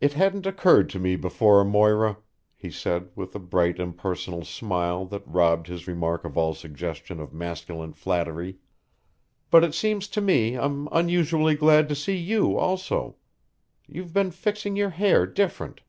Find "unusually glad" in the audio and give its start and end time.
10.92-11.88